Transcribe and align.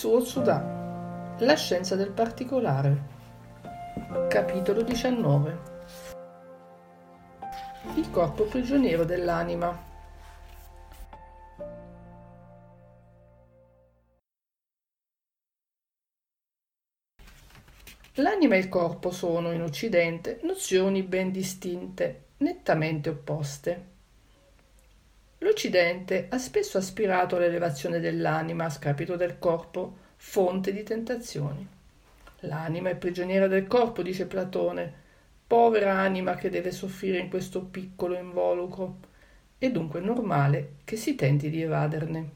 Tetsuo 0.00 0.22
Tsuda 0.22 1.36
La 1.40 1.54
scienza 1.56 1.94
del 1.94 2.10
particolare. 2.10 3.08
Capitolo 4.30 4.80
19 4.80 5.58
Il 7.96 8.10
corpo 8.10 8.44
prigioniero 8.44 9.04
dell'anima. 9.04 9.88
L'anima 18.14 18.54
e 18.54 18.58
il 18.58 18.70
corpo 18.70 19.10
sono, 19.10 19.52
in 19.52 19.60
Occidente, 19.60 20.40
nozioni 20.44 21.02
ben 21.02 21.30
distinte, 21.30 22.28
nettamente 22.38 23.10
opposte. 23.10 23.99
L'Occidente 25.42 26.26
ha 26.28 26.36
spesso 26.36 26.76
aspirato 26.76 27.36
all'elevazione 27.36 27.98
dell'anima 27.98 28.66
a 28.66 28.70
scapito 28.70 29.16
del 29.16 29.38
corpo, 29.38 29.96
fonte 30.16 30.70
di 30.70 30.82
tentazioni. 30.82 31.66
L'anima 32.40 32.90
è 32.90 32.96
prigioniera 32.96 33.46
del 33.46 33.66
corpo, 33.66 34.02
dice 34.02 34.26
Platone, 34.26 34.92
povera 35.46 35.94
anima 35.94 36.34
che 36.34 36.50
deve 36.50 36.72
soffrire 36.72 37.16
in 37.16 37.30
questo 37.30 37.62
piccolo 37.62 38.18
involucro, 38.18 38.98
è 39.56 39.70
dunque 39.70 40.00
normale 40.00 40.74
che 40.84 40.96
si 40.96 41.14
tenti 41.14 41.48
di 41.48 41.62
evaderne. 41.62 42.30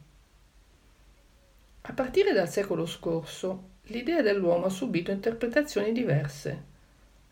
A 1.82 1.92
partire 1.92 2.32
dal 2.32 2.48
secolo 2.48 2.86
scorso, 2.86 3.72
l'idea 3.88 4.22
dell'uomo 4.22 4.64
ha 4.64 4.70
subito 4.70 5.10
interpretazioni 5.10 5.92
diverse. 5.92 6.72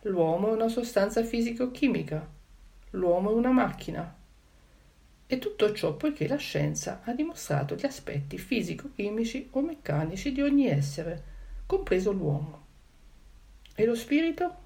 L'uomo 0.02 0.50
è 0.50 0.52
una 0.52 0.68
sostanza 0.68 1.24
fisico-chimica, 1.24 2.28
l'uomo 2.90 3.30
è 3.30 3.34
una 3.34 3.52
macchina, 3.52 4.20
e 5.32 5.38
tutto 5.38 5.72
ciò 5.72 5.94
poiché 5.94 6.28
la 6.28 6.36
scienza 6.36 7.00
ha 7.04 7.14
dimostrato 7.14 7.74
gli 7.74 7.86
aspetti 7.86 8.36
fisico-chimici 8.36 9.48
o 9.52 9.62
meccanici 9.62 10.30
di 10.30 10.42
ogni 10.42 10.66
essere, 10.66 11.22
compreso 11.64 12.12
l'uomo. 12.12 12.66
E 13.74 13.86
lo 13.86 13.94
spirito? 13.94 14.56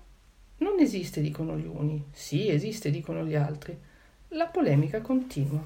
Non 0.56 0.80
esiste, 0.80 1.20
dicono 1.20 1.56
gli 1.56 1.66
uni, 1.66 2.06
sì, 2.10 2.48
esiste, 2.48 2.90
dicono 2.90 3.24
gli 3.24 3.36
altri. 3.36 3.78
La 4.30 4.48
polemica 4.48 5.00
continua. 5.00 5.64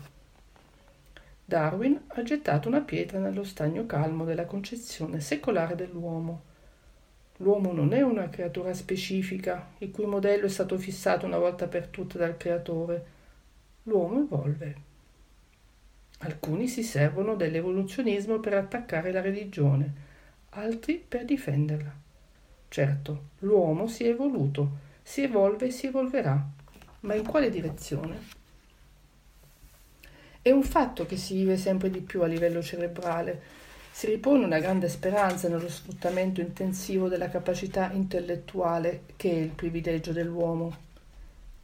Darwin 1.47 1.99
ha 2.09 2.23
gettato 2.23 2.69
una 2.69 2.83
pietra 2.83 3.19
nello 3.21 3.45
stagno 3.45 3.87
calmo 3.87 4.27
della 4.27 4.45
concezione 4.45 5.21
secolare 5.21 5.77
dell'uomo. 5.77 6.43
L'uomo 7.39 7.73
non 7.73 7.95
è 7.95 8.03
una 8.03 8.29
creatura 8.29 8.75
specifica, 8.75 9.71
il 9.79 9.93
cui 9.93 10.05
modello 10.05 10.45
è 10.45 10.51
stato 10.51 10.77
fissato 10.77 11.25
una 11.25 11.39
volta 11.39 11.69
per 11.69 11.87
tutte 11.87 12.19
dal 12.19 12.37
creatore. 12.37 13.05
L'uomo 13.85 14.21
evolve. 14.21 14.89
Alcuni 16.23 16.69
si 16.69 16.83
servono 16.83 17.35
dell'evoluzionismo 17.35 18.41
per 18.41 18.53
attaccare 18.53 19.11
la 19.11 19.23
religione, 19.23 19.93
altri 20.51 21.03
per 21.07 21.25
difenderla. 21.25 21.95
Certo, 22.69 23.23
l'uomo 23.39 23.87
si 23.87 24.05
è 24.05 24.09
evoluto, 24.09 24.71
si 25.03 25.23
evolve 25.23 25.67
e 25.67 25.71
si 25.71 25.87
evolverà, 25.87 26.47
ma 27.01 27.15
in 27.15 27.27
quale 27.27 27.49
direzione? 27.49 28.19
È 30.43 30.51
un 30.51 30.63
fatto 30.63 31.07
che 31.07 31.17
si 31.17 31.35
vive 31.35 31.57
sempre 31.57 31.89
di 31.89 32.01
più 32.01 32.21
a 32.21 32.27
livello 32.27 32.63
cerebrale. 32.63 33.41
Si 33.91 34.07
ripone 34.07 34.45
una 34.45 34.59
grande 34.59 34.91
speranza 34.91 35.49
nello 35.49 35.71
sfruttamento 35.71 36.43
intensivo 36.43 37.09
della 37.09 37.31
capacità 37.31 37.91
intellettuale 37.93 39.05
che 39.17 39.31
è 39.31 39.37
il 39.37 39.51
privilegio 39.51 40.13
dell'uomo. 40.13 40.77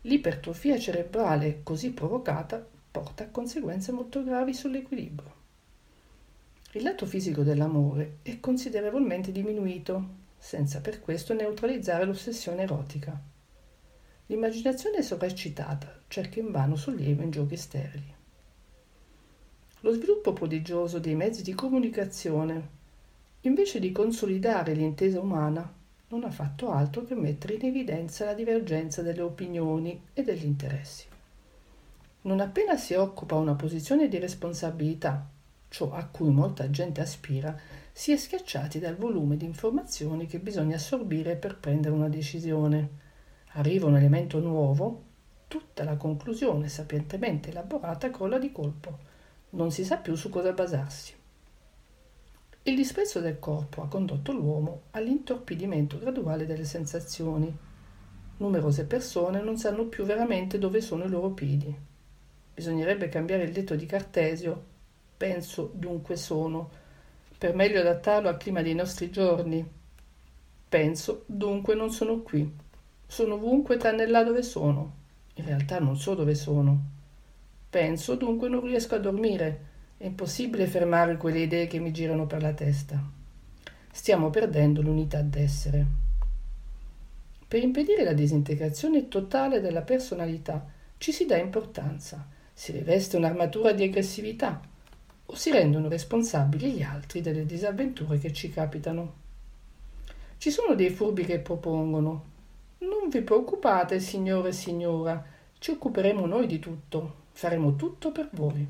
L'ipertrofia 0.02 0.78
cerebrale 0.78 1.60
così 1.62 1.90
provocata 1.90 2.74
porta 2.96 3.24
a 3.24 3.28
conseguenze 3.28 3.92
molto 3.92 4.24
gravi 4.24 4.54
sull'equilibrio. 4.54 5.34
Il 6.72 6.82
lato 6.82 7.04
fisico 7.04 7.42
dell'amore 7.42 8.20
è 8.22 8.40
considerevolmente 8.40 9.32
diminuito, 9.32 10.08
senza 10.38 10.80
per 10.80 11.00
questo 11.00 11.34
neutralizzare 11.34 12.06
l'ossessione 12.06 12.62
erotica. 12.62 13.20
L'immaginazione 14.28 14.96
è 14.96 15.02
sovraccitata, 15.02 16.04
cerca 16.08 16.40
invano 16.40 16.74
sollievo 16.74 17.22
in 17.22 17.30
giochi 17.30 17.58
sterili. 17.58 18.14
Lo 19.80 19.92
sviluppo 19.92 20.32
prodigioso 20.32 20.98
dei 20.98 21.14
mezzi 21.14 21.42
di 21.42 21.52
comunicazione, 21.52 22.68
invece 23.42 23.78
di 23.78 23.92
consolidare 23.92 24.72
l'intesa 24.72 25.20
umana, 25.20 25.70
non 26.08 26.24
ha 26.24 26.30
fatto 26.30 26.70
altro 26.70 27.04
che 27.04 27.14
mettere 27.14 27.56
in 27.56 27.66
evidenza 27.66 28.24
la 28.24 28.32
divergenza 28.32 29.02
delle 29.02 29.20
opinioni 29.20 30.00
e 30.14 30.22
degli 30.22 30.46
interessi. 30.46 31.14
Non 32.26 32.40
appena 32.40 32.76
si 32.76 32.92
occupa 32.94 33.36
una 33.36 33.54
posizione 33.54 34.08
di 34.08 34.18
responsabilità, 34.18 35.30
ciò 35.68 35.92
a 35.92 36.06
cui 36.06 36.28
molta 36.28 36.68
gente 36.70 37.00
aspira, 37.00 37.56
si 37.92 38.10
è 38.10 38.16
schiacciati 38.16 38.80
dal 38.80 38.96
volume 38.96 39.36
di 39.36 39.44
informazioni 39.44 40.26
che 40.26 40.40
bisogna 40.40 40.74
assorbire 40.74 41.36
per 41.36 41.56
prendere 41.56 41.94
una 41.94 42.08
decisione. 42.08 42.88
Arriva 43.52 43.86
un 43.86 43.94
elemento 43.94 44.40
nuovo, 44.40 45.04
tutta 45.46 45.84
la 45.84 45.96
conclusione 45.96 46.68
sapientemente 46.68 47.50
elaborata 47.50 48.10
crolla 48.10 48.38
di 48.38 48.50
colpo. 48.50 48.98
Non 49.50 49.70
si 49.70 49.84
sa 49.84 49.98
più 49.98 50.16
su 50.16 50.28
cosa 50.28 50.50
basarsi. 50.50 51.14
Il 52.64 52.74
disprezzo 52.74 53.20
del 53.20 53.38
corpo 53.38 53.82
ha 53.82 53.86
condotto 53.86 54.32
l'uomo 54.32 54.82
all'intorpidimento 54.90 55.96
graduale 56.00 56.44
delle 56.44 56.64
sensazioni. 56.64 57.56
Numerose 58.38 58.84
persone 58.84 59.40
non 59.40 59.56
sanno 59.58 59.84
più 59.84 60.02
veramente 60.02 60.58
dove 60.58 60.80
sono 60.80 61.04
i 61.04 61.08
loro 61.08 61.30
piedi. 61.30 61.94
Bisognerebbe 62.56 63.10
cambiare 63.10 63.42
il 63.42 63.52
detto 63.52 63.74
di 63.74 63.84
Cartesio, 63.84 64.64
penso 65.14 65.70
dunque 65.74 66.16
sono, 66.16 66.70
per 67.36 67.54
meglio 67.54 67.80
adattarlo 67.80 68.30
al 68.30 68.38
clima 68.38 68.62
dei 68.62 68.74
nostri 68.74 69.10
giorni. 69.10 69.62
Penso 70.66 71.24
dunque 71.26 71.74
non 71.74 71.90
sono 71.90 72.22
qui. 72.22 72.50
Sono 73.06 73.34
ovunque 73.34 73.76
tranne 73.76 74.06
là 74.06 74.24
dove 74.24 74.42
sono. 74.42 74.94
In 75.34 75.44
realtà 75.44 75.80
non 75.80 75.98
so 75.98 76.14
dove 76.14 76.34
sono. 76.34 76.80
Penso 77.68 78.14
dunque 78.14 78.48
non 78.48 78.62
riesco 78.62 78.94
a 78.94 79.00
dormire. 79.00 79.64
È 79.98 80.06
impossibile 80.06 80.66
fermare 80.66 81.18
quelle 81.18 81.40
idee 81.40 81.66
che 81.66 81.78
mi 81.78 81.92
girano 81.92 82.26
per 82.26 82.40
la 82.40 82.54
testa. 82.54 82.98
Stiamo 83.92 84.30
perdendo 84.30 84.80
l'unità 84.80 85.20
d'essere. 85.20 85.86
Per 87.46 87.62
impedire 87.62 88.02
la 88.02 88.14
disintegrazione 88.14 89.08
totale 89.08 89.60
della 89.60 89.82
personalità 89.82 90.66
ci 90.96 91.12
si 91.12 91.26
dà 91.26 91.36
importanza 91.36 92.32
si 92.58 92.72
riveste 92.72 93.18
un'armatura 93.18 93.72
di 93.72 93.82
aggressività 93.82 94.58
o 95.26 95.34
si 95.34 95.50
rendono 95.50 95.88
responsabili 95.88 96.72
gli 96.72 96.82
altri 96.82 97.20
delle 97.20 97.44
disavventure 97.44 98.16
che 98.16 98.32
ci 98.32 98.48
capitano. 98.48 99.24
Ci 100.38 100.50
sono 100.50 100.74
dei 100.74 100.88
furbi 100.88 101.26
che 101.26 101.38
propongono 101.38 102.24
Non 102.78 103.10
vi 103.10 103.20
preoccupate, 103.20 104.00
signore 104.00 104.48
e 104.48 104.52
signora, 104.52 105.22
ci 105.58 105.72
occuperemo 105.72 106.24
noi 106.24 106.46
di 106.46 106.58
tutto, 106.58 107.24
faremo 107.32 107.76
tutto 107.76 108.10
per 108.10 108.30
voi. 108.32 108.66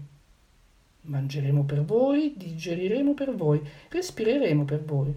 Mangeremo 1.02 1.62
per 1.62 1.84
voi, 1.84 2.34
digeriremo 2.36 3.14
per 3.14 3.36
voi, 3.36 3.62
respireremo 3.88 4.64
per 4.64 4.82
voi. 4.82 5.14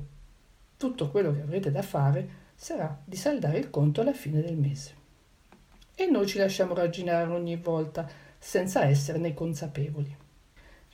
Tutto 0.78 1.10
quello 1.10 1.34
che 1.34 1.42
avrete 1.42 1.72
da 1.72 1.82
fare 1.82 2.30
sarà 2.54 3.02
di 3.04 3.16
saldare 3.16 3.58
il 3.58 3.72
conto 3.72 4.02
alla 4.02 4.14
fine 4.14 4.44
del 4.44 4.58
mese. 4.58 4.94
E 5.96 6.06
noi 6.06 6.28
ci 6.28 6.38
lasciamo 6.38 6.76
ragginare 6.76 7.34
ogni 7.34 7.58
volta 7.58 8.28
senza 8.40 8.86
esserne 8.86 9.34
consapevoli. 9.34 10.16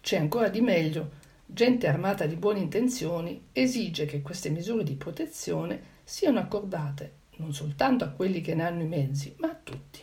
C'è 0.01 0.17
ancora 0.17 0.49
di 0.49 0.61
meglio. 0.61 1.23
Gente 1.45 1.87
armata 1.87 2.25
di 2.25 2.35
buone 2.35 2.59
intenzioni 2.59 3.47
esige 3.51 4.05
che 4.05 4.21
queste 4.21 4.49
misure 4.49 4.83
di 4.83 4.95
protezione 4.95 5.93
siano 6.03 6.39
accordate 6.39 7.23
non 7.37 7.53
soltanto 7.53 8.03
a 8.03 8.09
quelli 8.09 8.41
che 8.41 8.55
ne 8.55 8.63
hanno 8.63 8.83
i 8.83 8.87
mezzi, 8.87 9.35
ma 9.37 9.49
a 9.49 9.59
tutti. 9.61 10.01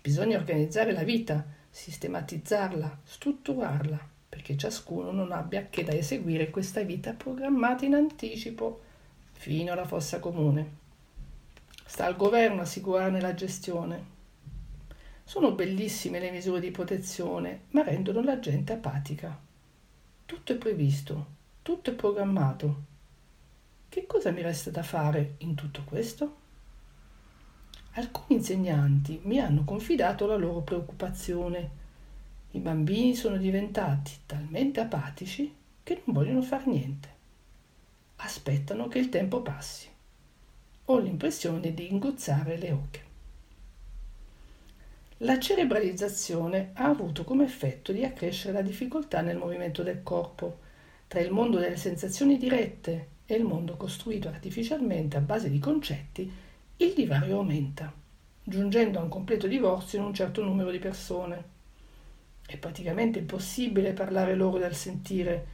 Bisogna 0.00 0.36
organizzare 0.36 0.92
la 0.92 1.02
vita, 1.02 1.44
sistematizzarla, 1.70 3.00
strutturarla, 3.04 3.98
perché 4.28 4.56
ciascuno 4.56 5.10
non 5.10 5.32
abbia 5.32 5.68
che 5.70 5.84
da 5.84 5.92
eseguire 5.92 6.50
questa 6.50 6.82
vita 6.82 7.12
programmata 7.12 7.84
in 7.84 7.94
anticipo 7.94 8.82
fino 9.32 9.72
alla 9.72 9.86
fossa 9.86 10.18
comune. 10.18 10.82
Sta 11.86 12.06
al 12.06 12.16
governo 12.16 12.62
assicurarne 12.62 13.20
la 13.20 13.34
gestione, 13.34 14.12
sono 15.24 15.52
bellissime 15.52 16.20
le 16.20 16.30
misure 16.30 16.60
di 16.60 16.70
protezione, 16.70 17.62
ma 17.70 17.82
rendono 17.82 18.22
la 18.22 18.38
gente 18.38 18.74
apatica. 18.74 19.36
Tutto 20.26 20.52
è 20.52 20.56
previsto, 20.56 21.26
tutto 21.62 21.90
è 21.90 21.94
programmato. 21.94 22.82
Che 23.88 24.06
cosa 24.06 24.30
mi 24.30 24.42
resta 24.42 24.70
da 24.70 24.82
fare 24.82 25.36
in 25.38 25.54
tutto 25.54 25.82
questo? 25.84 26.42
Alcuni 27.92 28.38
insegnanti 28.38 29.20
mi 29.24 29.38
hanno 29.38 29.64
confidato 29.64 30.26
la 30.26 30.36
loro 30.36 30.60
preoccupazione. 30.60 31.82
I 32.50 32.58
bambini 32.58 33.14
sono 33.14 33.36
diventati 33.36 34.12
talmente 34.26 34.80
apatici 34.80 35.54
che 35.82 36.02
non 36.04 36.14
vogliono 36.14 36.42
fare 36.42 36.64
niente. 36.66 37.08
Aspettano 38.16 38.88
che 38.88 38.98
il 38.98 39.08
tempo 39.08 39.42
passi. 39.42 39.88
Ho 40.86 40.98
l'impressione 40.98 41.72
di 41.72 41.90
ingozzare 41.90 42.58
le 42.58 42.72
oche. 42.72 43.12
La 45.18 45.38
cerebralizzazione 45.38 46.70
ha 46.74 46.86
avuto 46.86 47.22
come 47.22 47.44
effetto 47.44 47.92
di 47.92 48.04
accrescere 48.04 48.52
la 48.52 48.62
difficoltà 48.62 49.20
nel 49.20 49.36
movimento 49.36 49.84
del 49.84 50.02
corpo, 50.02 50.58
tra 51.06 51.20
il 51.20 51.30
mondo 51.30 51.58
delle 51.58 51.76
sensazioni 51.76 52.36
dirette 52.36 53.08
e 53.24 53.36
il 53.36 53.44
mondo 53.44 53.76
costruito 53.76 54.26
artificialmente 54.26 55.16
a 55.16 55.20
base 55.20 55.50
di 55.50 55.60
concetti, 55.60 56.30
il 56.78 56.92
divario 56.94 57.38
aumenta, 57.38 57.92
giungendo 58.42 58.98
a 58.98 59.02
un 59.02 59.08
completo 59.08 59.46
divorzio 59.46 60.00
in 60.00 60.04
un 60.04 60.14
certo 60.14 60.42
numero 60.42 60.72
di 60.72 60.80
persone. 60.80 61.44
È 62.44 62.56
praticamente 62.56 63.20
impossibile 63.20 63.92
parlare 63.92 64.34
loro 64.34 64.58
del 64.58 64.74
sentire, 64.74 65.46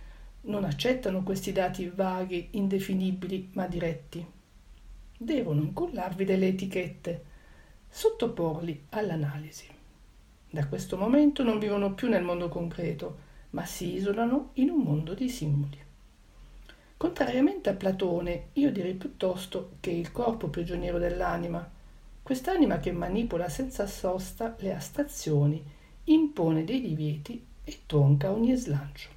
non 0.43 0.65
accettano 0.65 1.23
questi 1.23 1.53
dati 1.53 1.87
vaghi, 1.95 2.49
indefinibili, 2.53 3.51
ma 3.53 3.67
diretti. 3.67 4.25
Devono 5.19 5.61
incullarvi 5.61 6.25
delle 6.25 6.49
etichette, 6.49 7.25
sottoporli 7.91 8.87
all'analisi. 8.91 9.67
Da 10.49 10.67
questo 10.67 10.97
momento 10.97 11.43
non 11.43 11.59
vivono 11.59 11.93
più 11.93 12.09
nel 12.09 12.23
mondo 12.23 12.49
concreto, 12.49 13.29
ma 13.51 13.67
si 13.67 13.95
isolano 13.95 14.51
in 14.55 14.71
un 14.71 14.81
mondo 14.81 15.13
di 15.13 15.29
simboli. 15.29 15.79
Contrariamente 16.97 17.71
a 17.71 17.75
Platone, 17.75 18.49
io 18.55 18.71
direi 18.71 18.95
piuttosto 18.95 19.73
che 19.81 19.91
il 19.91 20.13
corpo 20.13 20.49
prigioniero 20.49 20.99
dell'anima, 20.99 21.69
quest'anima 22.23 22.79
che 22.79 22.93
manipola 22.93 23.49
senza 23.49 23.87
sosta 23.87 24.55
le 24.59 24.75
astrazioni, 24.75 25.65
impone 26.05 26.65
dei 26.65 26.81
divieti 26.81 27.45
e 27.65 27.81
tronca 27.87 28.31
ogni 28.31 28.55
slancio. 28.55 29.09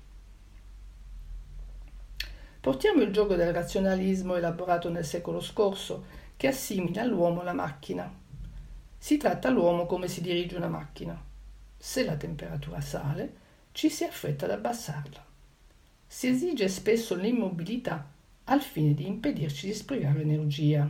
Portiamo 2.59 3.01
il 3.01 3.11
gioco 3.11 3.35
del 3.35 3.51
razionalismo 3.53 4.35
elaborato 4.35 4.89
nel 4.89 5.03
secolo 5.03 5.41
scorso, 5.41 6.05
che 6.37 6.47
assimila 6.47 7.03
l'uomo 7.03 7.41
alla 7.41 7.53
macchina. 7.53 8.21
Si 9.03 9.17
tratta 9.17 9.49
l'uomo 9.49 9.85
come 9.85 10.07
si 10.07 10.21
dirige 10.21 10.55
una 10.55 10.69
macchina. 10.69 11.21
Se 11.75 12.05
la 12.05 12.15
temperatura 12.15 12.79
sale, 12.79 13.33
ci 13.73 13.89
si 13.89 14.05
affretta 14.05 14.45
ad 14.45 14.51
abbassarla. 14.51 15.25
Si 16.07 16.29
esige 16.29 16.69
spesso 16.69 17.13
l'immobilità 17.13 18.09
al 18.45 18.61
fine 18.61 18.93
di 18.93 19.05
impedirci 19.05 19.67
di 19.67 19.73
sprecare 19.73 20.21
energia. 20.21 20.89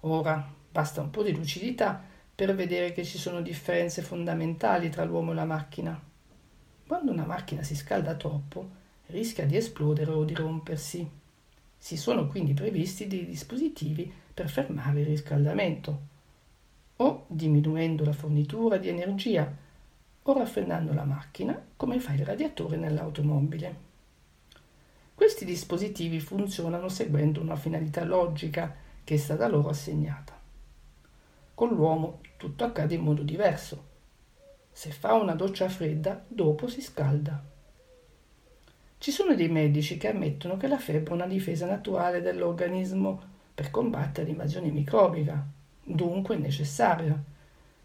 Ora, 0.00 0.52
basta 0.72 1.00
un 1.00 1.10
po' 1.10 1.22
di 1.22 1.32
lucidità 1.32 2.02
per 2.34 2.52
vedere 2.56 2.92
che 2.92 3.04
ci 3.04 3.16
sono 3.16 3.42
differenze 3.42 4.02
fondamentali 4.02 4.90
tra 4.90 5.04
l'uomo 5.04 5.30
e 5.30 5.34
la 5.36 5.44
macchina. 5.44 6.02
Quando 6.84 7.12
una 7.12 7.26
macchina 7.26 7.62
si 7.62 7.76
scalda 7.76 8.16
troppo, 8.16 8.70
rischia 9.06 9.46
di 9.46 9.54
esplodere 9.54 10.10
o 10.10 10.24
di 10.24 10.34
rompersi. 10.34 11.08
Si 11.78 11.96
sono 11.96 12.26
quindi 12.26 12.54
previsti 12.54 13.06
dei 13.06 13.24
dispositivi 13.24 14.12
per 14.34 14.50
fermare 14.50 15.02
il 15.02 15.06
riscaldamento, 15.06 16.16
o 17.00 17.24
diminuendo 17.26 18.04
la 18.04 18.12
fornitura 18.12 18.76
di 18.76 18.88
energia, 18.88 19.52
o 20.22 20.32
raffreddando 20.32 20.92
la 20.92 21.04
macchina, 21.04 21.60
come 21.76 22.00
fa 22.00 22.12
il 22.12 22.24
radiatore 22.24 22.76
nell'automobile. 22.76 23.86
Questi 25.14 25.44
dispositivi 25.44 26.20
funzionano 26.20 26.88
seguendo 26.88 27.40
una 27.40 27.56
finalità 27.56 28.04
logica 28.04 28.74
che 29.02 29.14
è 29.14 29.16
stata 29.16 29.48
loro 29.48 29.68
assegnata. 29.68 30.38
Con 31.54 31.70
l'uomo 31.70 32.20
tutto 32.36 32.64
accade 32.64 32.94
in 32.94 33.02
modo 33.02 33.22
diverso. 33.22 33.86
Se 34.70 34.90
fa 34.90 35.14
una 35.14 35.34
doccia 35.34 35.68
fredda, 35.68 36.24
dopo 36.28 36.68
si 36.68 36.80
scalda. 36.80 37.42
Ci 38.98 39.10
sono 39.10 39.34
dei 39.34 39.48
medici 39.48 39.96
che 39.96 40.08
ammettono 40.08 40.56
che 40.56 40.68
la 40.68 40.78
febbre 40.78 41.12
è 41.12 41.14
una 41.14 41.26
difesa 41.26 41.66
naturale 41.66 42.20
dell'organismo 42.20 43.20
per 43.54 43.70
combattere 43.70 44.26
l'invasione 44.26 44.70
microbica, 44.70 45.44
dunque 45.88 46.36
necessaria. 46.36 47.20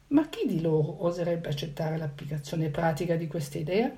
Ma 0.08 0.28
chi 0.30 0.46
di 0.46 0.62
loro 0.62 1.04
oserebbe 1.06 1.50
accettare 1.50 1.98
l'applicazione 1.98 2.70
pratica 2.70 3.16
di 3.16 3.28
questa 3.28 3.58
idea? 3.58 3.92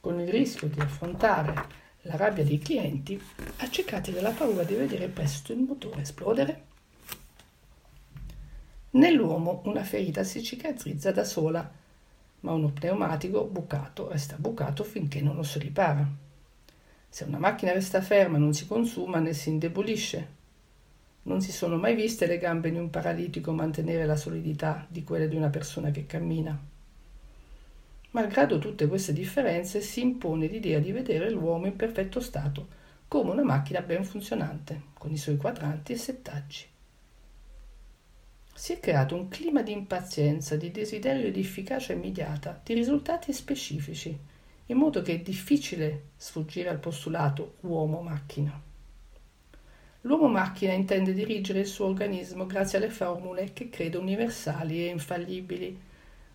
Con 0.00 0.20
il 0.20 0.28
rischio 0.28 0.68
di 0.68 0.80
affrontare 0.80 1.80
la 2.02 2.16
rabbia 2.16 2.44
dei 2.44 2.58
clienti, 2.58 3.20
accecati 3.56 4.12
dalla 4.12 4.30
paura 4.30 4.64
di 4.64 4.74
vedere 4.74 5.08
presto 5.08 5.52
il 5.52 5.60
motore 5.60 6.02
esplodere? 6.02 6.64
Nell'uomo 8.90 9.62
una 9.64 9.82
ferita 9.82 10.22
si 10.22 10.42
cicatrizza 10.42 11.12
da 11.12 11.24
sola 11.24 11.80
ma 12.42 12.52
uno 12.52 12.70
pneumatico 12.70 13.44
bucato 13.44 14.08
resta 14.08 14.36
bucato 14.36 14.84
finché 14.84 15.20
non 15.20 15.36
lo 15.36 15.42
si 15.42 15.58
ripara. 15.58 16.06
Se 17.08 17.24
una 17.24 17.38
macchina 17.38 17.72
resta 17.72 18.00
ferma 18.00 18.38
non 18.38 18.52
si 18.52 18.66
consuma 18.66 19.18
né 19.18 19.32
si 19.32 19.50
indebolisce. 19.50 20.40
Non 21.24 21.40
si 21.40 21.52
sono 21.52 21.76
mai 21.76 21.94
viste 21.94 22.26
le 22.26 22.38
gambe 22.38 22.70
di 22.70 22.78
un 22.78 22.90
paralitico 22.90 23.52
mantenere 23.52 24.06
la 24.06 24.16
solidità 24.16 24.86
di 24.88 25.04
quelle 25.04 25.28
di 25.28 25.36
una 25.36 25.50
persona 25.50 25.90
che 25.90 26.06
cammina. 26.06 26.58
Malgrado 28.10 28.58
tutte 28.58 28.86
queste 28.86 29.12
differenze, 29.12 29.80
si 29.80 30.00
impone 30.00 30.46
l'idea 30.46 30.78
di 30.78 30.92
vedere 30.92 31.30
l'uomo 31.30 31.66
in 31.66 31.76
perfetto 31.76 32.20
stato, 32.20 32.66
come 33.08 33.30
una 33.30 33.44
macchina 33.44 33.80
ben 33.80 34.04
funzionante, 34.04 34.82
con 34.94 35.12
i 35.12 35.16
suoi 35.16 35.36
quadranti 35.36 35.92
e 35.92 35.96
settaggi 35.96 36.70
si 38.54 38.74
è 38.74 38.80
creato 38.80 39.16
un 39.16 39.28
clima 39.28 39.62
di 39.62 39.72
impazienza, 39.72 40.56
di 40.56 40.70
desiderio 40.70 41.32
di 41.32 41.40
efficacia 41.40 41.94
immediata, 41.94 42.60
di 42.62 42.74
risultati 42.74 43.32
specifici, 43.32 44.16
in 44.66 44.76
modo 44.76 45.02
che 45.02 45.14
è 45.14 45.18
difficile 45.18 46.10
sfuggire 46.16 46.68
al 46.68 46.78
postulato 46.78 47.56
uomo-macchina. 47.60 48.71
L'uomo-macchina 50.02 50.72
intende 50.72 51.12
dirigere 51.12 51.60
il 51.60 51.66
suo 51.66 51.86
organismo 51.86 52.46
grazie 52.46 52.78
alle 52.78 52.90
formule 52.90 53.52
che 53.52 53.68
crede 53.68 53.98
universali 53.98 54.84
e 54.84 54.90
infallibili. 54.90 55.78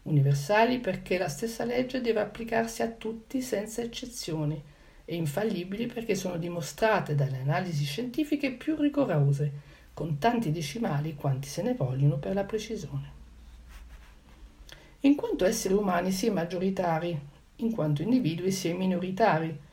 Universali 0.03 0.79
perché 0.79 1.17
la 1.17 1.27
stessa 1.27 1.65
legge 1.65 1.99
deve 1.99 2.21
applicarsi 2.21 2.81
a 2.81 2.89
tutti 2.89 3.41
senza 3.41 3.81
eccezioni 3.81 4.61
e 5.03 5.15
infallibili 5.15 5.85
perché 5.85 6.15
sono 6.15 6.37
dimostrate 6.37 7.13
dalle 7.15 7.39
analisi 7.39 7.83
scientifiche 7.83 8.51
più 8.51 8.75
rigorose 8.75 9.51
con 9.93 10.17
tanti 10.17 10.51
decimali 10.51 11.15
quanti 11.15 11.47
se 11.47 11.61
ne 11.61 11.73
vogliono 11.73 12.17
per 12.17 12.33
la 12.33 12.43
precisione. 12.43 13.11
In 15.01 15.15
quanto 15.15 15.45
esseri 15.45 15.73
umani 15.73 16.11
si 16.11 16.27
è 16.27 16.29
maggioritari, 16.29 17.19
in 17.57 17.71
quanto 17.71 18.01
individui 18.01 18.51
si 18.51 18.69
è 18.69 18.73
minoritari. 18.73 19.65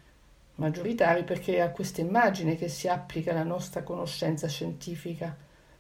Maggioritari 0.57 1.25
perché 1.25 1.61
a 1.61 1.71
questa 1.71 2.01
immagine 2.01 2.55
che 2.55 2.69
si 2.69 2.87
applica 2.87 3.33
la 3.33 3.43
nostra 3.43 3.83
conoscenza 3.83 4.47
scientifica. 4.47 5.37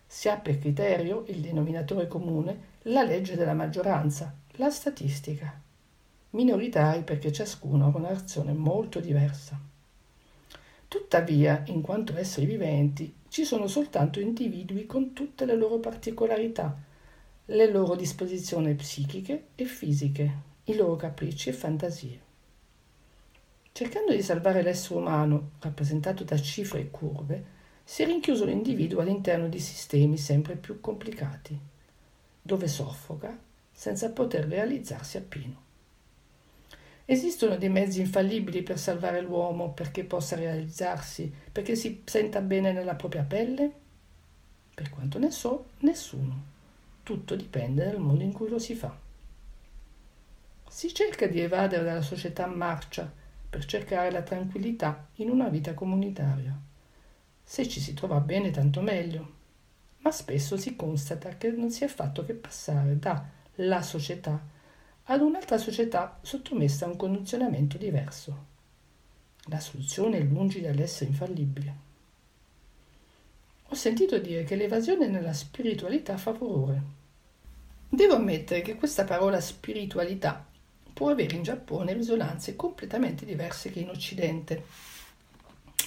Si 0.06 0.28
ha 0.28 0.36
per 0.36 0.58
criterio, 0.58 1.24
il 1.28 1.40
denominatore 1.40 2.08
comune, 2.08 2.72
la 2.82 3.04
legge 3.04 3.36
della 3.36 3.54
maggioranza, 3.54 4.34
la 4.56 4.70
statistica. 4.70 5.60
Minoritari 6.30 7.02
perché 7.02 7.30
ciascuno 7.30 7.86
ha 7.86 7.96
una 7.96 8.08
reazione 8.08 8.52
molto 8.52 8.98
diversa. 8.98 9.58
Tuttavia, 10.88 11.62
in 11.66 11.80
quanto 11.80 12.16
esseri 12.16 12.46
viventi, 12.46 13.14
ci 13.28 13.44
sono 13.44 13.68
soltanto 13.68 14.18
individui 14.18 14.86
con 14.86 15.12
tutte 15.12 15.44
le 15.44 15.54
loro 15.54 15.78
particolarità, 15.78 16.76
le 17.46 17.70
loro 17.70 17.94
disposizioni 17.94 18.74
psichiche 18.74 19.46
e 19.54 19.64
fisiche, 19.66 20.32
i 20.64 20.74
loro 20.74 20.96
capricci 20.96 21.48
e 21.48 21.52
fantasie. 21.52 22.23
Cercando 23.76 24.14
di 24.14 24.22
salvare 24.22 24.62
l'essere 24.62 25.00
umano, 25.00 25.50
rappresentato 25.58 26.22
da 26.22 26.40
cifre 26.40 26.78
e 26.78 26.90
curve, 26.92 27.44
si 27.82 28.04
è 28.04 28.06
rinchiuso 28.06 28.44
l'individuo 28.44 29.00
all'interno 29.00 29.48
di 29.48 29.58
sistemi 29.58 30.16
sempre 30.16 30.54
più 30.54 30.80
complicati, 30.80 31.58
dove 32.40 32.68
soffoca 32.68 33.36
senza 33.72 34.12
poter 34.12 34.46
realizzarsi 34.46 35.16
appieno. 35.16 35.62
Esistono 37.04 37.56
dei 37.56 37.68
mezzi 37.68 37.98
infallibili 37.98 38.62
per 38.62 38.78
salvare 38.78 39.20
l'uomo 39.20 39.72
perché 39.72 40.04
possa 40.04 40.36
realizzarsi, 40.36 41.34
perché 41.50 41.74
si 41.74 42.02
senta 42.04 42.40
bene 42.40 42.70
nella 42.70 42.94
propria 42.94 43.24
pelle? 43.24 43.72
Per 44.72 44.88
quanto 44.88 45.18
ne 45.18 45.32
so, 45.32 45.70
nessuno. 45.78 46.44
Tutto 47.02 47.34
dipende 47.34 47.86
dal 47.86 47.98
modo 47.98 48.22
in 48.22 48.30
cui 48.30 48.48
lo 48.48 48.60
si 48.60 48.76
fa. 48.76 48.96
Si 50.68 50.94
cerca 50.94 51.26
di 51.26 51.40
evadere 51.40 51.82
dalla 51.82 52.02
società 52.02 52.46
marcia 52.46 53.22
per 53.54 53.66
cercare 53.66 54.10
la 54.10 54.22
tranquillità 54.22 55.06
in 55.18 55.30
una 55.30 55.48
vita 55.48 55.74
comunitaria. 55.74 56.58
Se 57.44 57.68
ci 57.68 57.78
si 57.78 57.94
trova 57.94 58.18
bene, 58.18 58.50
tanto 58.50 58.80
meglio. 58.80 59.32
Ma 59.98 60.10
spesso 60.10 60.56
si 60.56 60.74
constata 60.74 61.36
che 61.36 61.52
non 61.52 61.70
si 61.70 61.84
è 61.84 61.86
fatto 61.86 62.24
che 62.24 62.34
passare 62.34 62.98
da 62.98 63.24
la 63.58 63.80
società 63.80 64.42
ad 65.04 65.20
un'altra 65.20 65.56
società 65.56 66.18
sottomessa 66.20 66.84
a 66.84 66.88
un 66.88 66.96
condizionamento 66.96 67.78
diverso. 67.78 68.46
La 69.44 69.60
soluzione 69.60 70.18
è 70.18 70.22
lungi 70.22 70.60
dall'essere 70.60 71.10
infallibile. 71.10 71.74
Ho 73.68 73.74
sentito 73.76 74.18
dire 74.18 74.42
che 74.42 74.56
l'evasione 74.56 75.06
nella 75.06 75.32
spiritualità 75.32 76.16
fa 76.16 76.34
furore. 76.34 76.82
Devo 77.88 78.16
ammettere 78.16 78.62
che 78.62 78.74
questa 78.74 79.04
parola 79.04 79.40
spiritualità 79.40 80.44
può 80.94 81.10
avere 81.10 81.34
in 81.34 81.42
Giappone 81.42 81.92
risonanze 81.92 82.56
completamente 82.56 83.26
diverse 83.26 83.70
che 83.70 83.80
in 83.80 83.90
Occidente. 83.90 84.64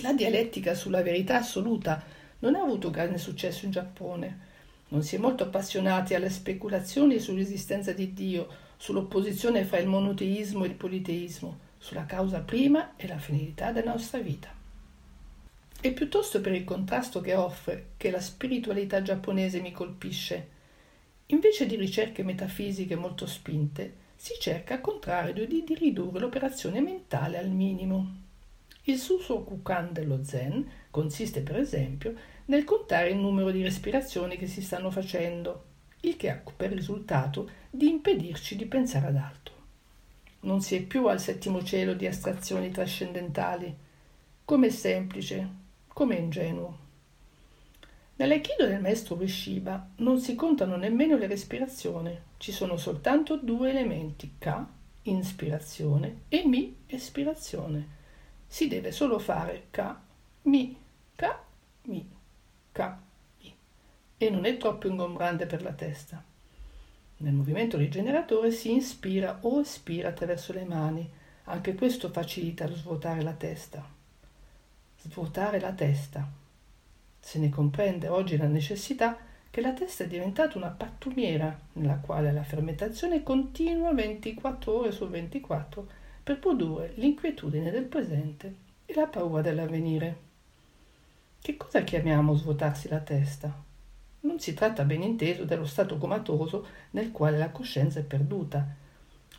La 0.01 0.13
dialettica 0.13 0.75
sulla 0.75 1.01
verità 1.01 1.37
assoluta 1.37 2.03
non 2.39 2.55
ha 2.55 2.61
avuto 2.61 2.91
grande 2.91 3.17
successo 3.17 3.65
in 3.65 3.71
Giappone. 3.71 4.45
Non 4.89 5.01
si 5.01 5.15
è 5.15 5.17
molto 5.17 5.43
appassionati 5.43 6.13
alle 6.13 6.29
speculazioni 6.29 7.19
sull'esistenza 7.19 7.93
di 7.93 8.13
Dio 8.13 8.65
sull'opposizione 8.77 9.65
fra 9.65 9.79
il 9.79 9.87
monoteismo 9.87 10.63
e 10.63 10.67
il 10.67 10.75
politeismo, 10.75 11.59
sulla 11.79 12.05
causa 12.05 12.41
prima 12.41 12.95
e 12.95 13.07
la 13.07 13.17
finalità 13.17 13.71
della 13.71 13.91
nostra 13.91 14.19
vita. 14.19 14.53
È 15.79 15.91
piuttosto 15.93 16.41
per 16.41 16.53
il 16.53 16.63
contrasto 16.63 17.21
che 17.21 17.33
offre 17.33 17.91
che 17.97 18.11
la 18.11 18.19
spiritualità 18.19 19.01
giapponese 19.01 19.61
mi 19.61 19.71
colpisce. 19.71 20.55
Invece 21.27 21.65
di 21.65 21.75
ricerche 21.75 22.23
metafisiche 22.23 22.95
molto 22.95 23.25
spinte, 23.25 24.05
si 24.17 24.33
cerca 24.39 24.73
al 24.73 24.81
contrario 24.81 25.45
di, 25.45 25.63
di 25.63 25.75
ridurre 25.75 26.19
l'operazione 26.19 26.81
mentale 26.81 27.37
al 27.37 27.49
minimo. 27.49 28.25
Il 28.83 28.97
Susokukan 28.97 29.93
dello 29.93 30.23
Zen 30.23 30.67
consiste 30.89 31.41
per 31.41 31.57
esempio 31.57 32.15
nel 32.45 32.63
contare 32.63 33.09
il 33.09 33.17
numero 33.17 33.51
di 33.51 33.61
respirazioni 33.61 34.35
che 34.35 34.47
si 34.47 34.61
stanno 34.61 34.89
facendo, 34.89 35.65
il 36.01 36.17
che 36.17 36.31
ha 36.31 36.41
per 36.55 36.71
risultato 36.71 37.49
di 37.69 37.89
impedirci 37.89 38.55
di 38.55 38.65
pensare 38.65 39.07
ad 39.07 39.17
altro. 39.17 39.53
Non 40.41 40.61
si 40.61 40.75
è 40.75 40.81
più 40.81 41.05
al 41.07 41.19
settimo 41.19 41.63
cielo 41.63 41.93
di 41.93 42.07
astrazioni 42.07 42.71
trascendentali. 42.71 43.75
Com'è 44.45 44.69
semplice, 44.69 45.47
com'è 45.87 46.17
ingenuo. 46.17 46.85
Nell'aikido 48.15 48.65
del 48.65 48.81
maestro 48.81 49.15
Ueshiba 49.15 49.89
non 49.97 50.19
si 50.19 50.33
contano 50.33 50.75
nemmeno 50.75 51.17
le 51.17 51.27
respirazioni, 51.27 52.17
ci 52.37 52.51
sono 52.51 52.77
soltanto 52.77 53.37
due 53.37 53.69
elementi, 53.69 54.35
Ka, 54.37 54.67
inspirazione, 55.03 56.21
e 56.29 56.45
Mi, 56.45 56.83
espirazione. 56.87 57.95
Si 58.47 58.67
deve 58.67 58.91
solo 58.91 59.19
fare 59.19 59.67
Ka, 59.71 60.01
Mi, 60.43 60.77
Ka, 61.15 61.43
Mi, 61.83 62.09
Ka, 62.71 63.01
Mi. 63.41 63.55
E 64.17 64.29
non 64.29 64.45
è 64.45 64.57
troppo 64.57 64.87
ingombrante 64.87 65.45
per 65.45 65.61
la 65.61 65.73
testa. 65.73 66.23
Nel 67.17 67.33
movimento 67.33 67.77
rigeneratore 67.77 68.51
si 68.51 68.71
inspira 68.71 69.39
o 69.41 69.59
espira 69.59 70.09
attraverso 70.09 70.53
le 70.53 70.65
mani, 70.65 71.09
anche 71.45 71.75
questo 71.75 72.09
facilita 72.09 72.67
lo 72.67 72.75
svuotare 72.75 73.21
la 73.21 73.33
testa. 73.33 73.83
Svuotare 75.01 75.59
la 75.59 75.71
testa 75.71 76.45
se 77.27 77.39
ne 77.39 77.49
comprende 77.49 78.07
oggi 78.07 78.37
la 78.37 78.47
necessità 78.47 79.17
che 79.49 79.61
la 79.61 79.73
testa 79.73 80.03
è 80.03 80.07
diventata 80.07 80.57
una 80.57 80.69
pattumiera 80.69 81.57
nella 81.73 81.97
quale 81.97 82.31
la 82.31 82.43
fermentazione 82.43 83.23
continua 83.23 83.93
24 83.93 84.71
ore 84.71 84.91
su 84.91 85.07
24 85.07 85.87
per 86.23 86.39
produrre 86.39 86.93
l'inquietudine 86.95 87.71
del 87.71 87.85
presente 87.85 88.55
e 88.85 88.93
la 88.93 89.07
paura 89.07 89.41
dell'avvenire. 89.41 90.25
Che 91.41 91.55
cosa 91.55 91.81
chiamiamo 91.81 92.35
svuotarsi 92.35 92.89
la 92.89 92.99
testa? 92.99 93.63
Non 94.21 94.39
si 94.39 94.53
tratta 94.53 94.83
ben 94.83 95.01
inteso 95.01 95.45
dello 95.45 95.65
stato 95.65 95.97
comatoso 95.97 96.67
nel 96.91 97.11
quale 97.11 97.37
la 97.37 97.49
coscienza 97.49 97.99
è 97.99 98.03
perduta. 98.03 98.67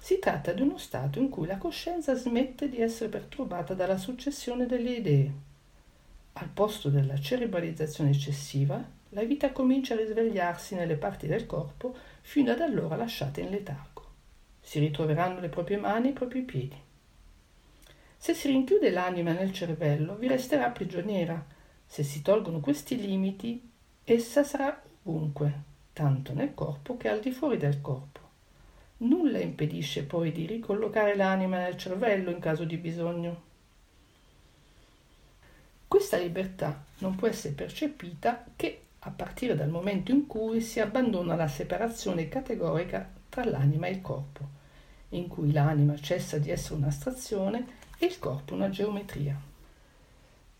Si 0.00 0.18
tratta 0.18 0.52
di 0.52 0.62
uno 0.62 0.78
stato 0.78 1.18
in 1.18 1.28
cui 1.28 1.46
la 1.46 1.58
coscienza 1.58 2.14
smette 2.14 2.68
di 2.68 2.80
essere 2.80 3.10
perturbata 3.10 3.74
dalla 3.74 3.98
successione 3.98 4.66
delle 4.66 4.92
idee, 4.92 5.32
al 6.34 6.48
posto 6.48 6.88
della 6.88 7.18
cerebralizzazione 7.18 8.10
eccessiva, 8.10 8.82
la 9.10 9.22
vita 9.22 9.52
comincia 9.52 9.94
a 9.94 9.96
risvegliarsi 9.96 10.74
nelle 10.74 10.96
parti 10.96 11.26
del 11.26 11.46
corpo 11.46 11.96
fino 12.20 12.52
ad 12.52 12.60
allora 12.60 12.96
lasciate 12.96 13.40
in 13.40 13.50
letargo. 13.50 14.04
Si 14.60 14.78
ritroveranno 14.78 15.40
le 15.40 15.48
proprie 15.48 15.78
mani 15.78 16.08
e 16.08 16.10
i 16.10 16.14
propri 16.14 16.42
piedi. 16.42 16.76
Se 18.16 18.34
si 18.34 18.48
rinchiude 18.48 18.90
l'anima 18.90 19.32
nel 19.32 19.52
cervello, 19.52 20.16
vi 20.16 20.26
resterà 20.26 20.68
prigioniera. 20.70 21.42
Se 21.86 22.02
si 22.02 22.20
tolgono 22.20 22.60
questi 22.60 23.00
limiti, 23.00 23.66
essa 24.04 24.44
sarà 24.44 24.82
ovunque, 25.04 25.52
tanto 25.92 26.34
nel 26.34 26.52
corpo 26.52 26.96
che 26.96 27.08
al 27.08 27.20
di 27.20 27.30
fuori 27.30 27.56
del 27.56 27.80
corpo. 27.80 28.20
Nulla 28.98 29.38
impedisce 29.38 30.04
poi 30.04 30.32
di 30.32 30.44
ricollocare 30.44 31.14
l'anima 31.14 31.58
nel 31.58 31.78
cervello 31.78 32.30
in 32.30 32.40
caso 32.40 32.64
di 32.64 32.76
bisogno. 32.76 33.46
Questa 35.86 36.18
libertà 36.18 36.84
non 36.98 37.14
può 37.14 37.28
essere 37.28 37.54
percepita 37.54 38.44
che 38.56 38.82
a 39.00 39.11
partire 39.11 39.55
dal 39.55 39.69
momento 39.69 40.11
in 40.11 40.26
cui 40.26 40.61
si 40.61 40.81
abbandona 40.81 41.37
la 41.37 41.49
separazione 41.49 42.28
categorica 42.28 43.09
tra 43.28 43.45
l'anima 43.45 43.87
e 43.87 43.93
il 43.93 44.00
corpo, 44.00 44.49
in 45.11 45.28
cui 45.28 45.52
l'anima 45.52 45.97
cessa 45.97 46.38
di 46.38 46.50
essere 46.50 46.76
un'astrazione 46.76 47.67
e 47.99 48.07
il 48.07 48.19
corpo 48.19 48.55
una 48.55 48.71
geometria. 48.71 49.40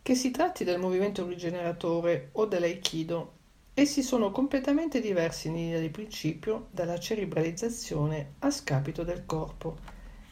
Che 0.01 0.15
si 0.15 0.31
tratti 0.31 0.65
del 0.65 0.79
movimento 0.79 1.27
rigeneratore 1.27 2.31
o 2.33 2.47
dell'aikido, 2.47 3.33
essi 3.75 4.03
sono 4.03 4.31
completamente 4.31 5.01
diversi 5.01 5.49
in 5.49 5.55
linea 5.55 5.81
di 5.81 5.91
principio 5.91 6.69
dalla 6.71 6.99
cerebralizzazione 6.99 8.35
a 8.39 8.51
scapito 8.51 9.03
del 9.03 9.27
corpo, 9.27 9.77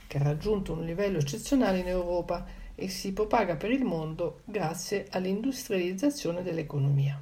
che 0.07 0.19
ha 0.19 0.23
raggiunto 0.23 0.73
un 0.73 0.85
livello 0.85 1.19
eccezionale 1.19 1.79
in 1.79 1.89
Europa 1.89 2.47
e 2.75 2.89
si 2.89 3.13
propaga 3.13 3.57
per 3.57 3.71
il 3.71 3.85
mondo 3.85 4.41
grazie 4.45 5.07
all'industrializzazione 5.11 6.43
dell'economia. 6.43 7.21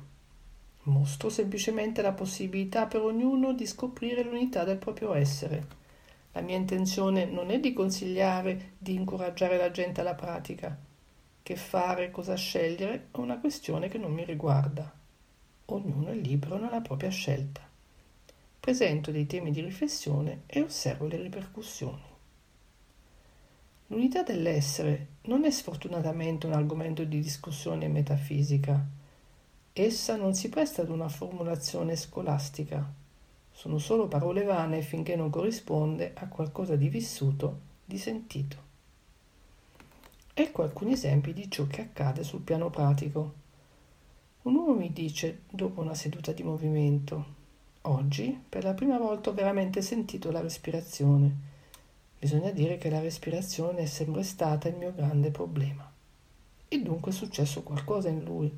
Mostro 0.85 1.31
semplicemente 1.31 2.03
la 2.03 2.13
possibilità 2.13 2.87
per 2.87 3.01
ognuno 3.01 3.55
di 3.55 3.67
scoprire 3.67 4.23
l'unità 4.23 4.65
del 4.65 4.77
proprio 4.77 5.15
essere. 5.15 5.67
La 6.33 6.43
mia 6.43 6.57
intenzione 6.57 7.25
non 7.25 7.51
è 7.51 7.59
di 7.59 7.73
consigliare, 7.73 8.73
di 8.77 8.95
incoraggiare 8.95 9.57
la 9.57 9.71
gente 9.71 10.01
alla 10.01 10.15
pratica. 10.15 10.77
Che 11.43 11.57
fare, 11.57 12.11
cosa 12.11 12.35
scegliere 12.35 13.09
è 13.11 13.19
una 13.19 13.39
questione 13.39 13.89
che 13.89 13.99
non 13.99 14.13
mi 14.13 14.25
riguarda. 14.25 14.93
Ognuno 15.67 16.09
è 16.09 16.15
libero 16.15 16.59
nella 16.59 16.81
propria 16.81 17.11
scelta. 17.11 17.63
Presento 18.61 19.11
dei 19.11 19.27
temi 19.27 19.53
di 19.53 19.63
riflessione 19.63 20.43
e 20.47 20.61
osservo 20.61 21.07
le 21.07 21.17
ripercussioni. 21.17 22.03
L'unità 23.87 24.23
dell'essere 24.23 25.07
non 25.23 25.45
è 25.45 25.51
sfortunatamente 25.51 26.47
un 26.47 26.53
argomento 26.53 27.05
di 27.05 27.21
discussione 27.21 27.89
metafisica. 27.89 29.03
Essa 29.77 30.17
non 30.17 30.35
si 30.35 30.49
presta 30.49 30.83
ad 30.83 30.89
una 30.89 31.09
formulazione 31.09 31.97
scolastica. 31.97 32.91
Sono 33.53 33.79
solo 33.79 34.09
parole 34.09 34.45
vane 34.45 34.81
finché 34.81 35.17
non 35.17 35.29
corrisponde 35.29 36.13
a 36.15 36.29
qualcosa 36.29 36.77
di 36.77 36.89
vissuto, 36.89 37.59
di 37.85 37.99
sentito. 37.99 38.57
Ecco 40.33 40.63
alcuni 40.63 40.93
esempi 40.93 41.33
di 41.33 41.51
ciò 41.51 41.67
che 41.67 41.83
accade 41.83 42.25
sul 42.25 42.41
piano 42.41 42.71
pratico. 42.71 43.35
Un 44.43 44.55
uomo 44.55 44.75
mi 44.75 44.93
dice, 44.93 45.41
dopo 45.51 45.81
una 45.81 45.95
seduta 45.95 46.33
di 46.33 46.43
movimento, 46.43 47.25
oggi 47.83 48.41
per 48.49 48.65
la 48.65 48.75
prima 48.75 48.97
volta 48.97 49.31
ho 49.31 49.35
veramente 49.35 49.83
sentito 49.83 50.31
la 50.31 50.41
respirazione 50.41 51.53
Bisogna 52.25 52.53
dire 52.53 52.79
che 52.79 52.89
la 52.89 53.01
respirazione 53.01 53.81
è 53.81 53.85
sempre 53.85 54.23
stata 54.23 54.67
il 54.67 54.77
mio 54.77 54.95
grande 54.95 55.31
problema. 55.31 55.87
E 56.67 56.81
dunque 56.81 57.11
è 57.11 57.15
successo 57.15 57.63
qualcosa 57.63 58.09
in 58.09 58.25
lui, 58.25 58.51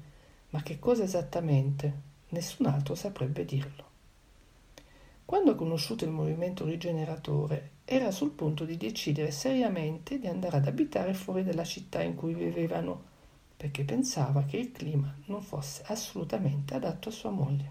ma 0.51 0.63
che 0.63 0.79
cosa 0.79 1.03
esattamente? 1.03 2.05
Nessun 2.29 2.67
altro 2.67 2.95
saprebbe 2.95 3.45
dirlo. 3.45 3.85
Quando 5.25 5.51
ha 5.51 5.55
conosciuto 5.57 6.05
il 6.05 6.11
movimento 6.11 6.65
rigeneratore, 6.65 7.71
era 7.85 8.11
sul 8.13 8.31
punto 8.31 8.65
di 8.65 8.77
decidere 8.77 9.33
seriamente 9.33 10.21
di 10.21 10.29
andare 10.29 10.59
ad 10.59 10.67
abitare 10.67 11.15
fuori 11.15 11.43
dalla 11.43 11.65
città 11.65 12.01
in 12.03 12.15
cui 12.15 12.33
vivevano, 12.33 13.03
perché 13.57 13.85
pensava 13.85 14.45
che 14.45 14.57
il 14.57 14.71
clima 14.71 15.13
non 15.27 15.43
fosse 15.43 15.83
assolutamente 15.87 16.75
adatto 16.75 17.09
a 17.09 17.13
sua 17.13 17.31
moglie. 17.31 17.71